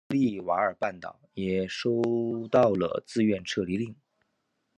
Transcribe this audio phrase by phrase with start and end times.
[0.07, 2.01] 该岛到波利瓦尔半岛也收
[2.49, 3.95] 到了自愿撤离令。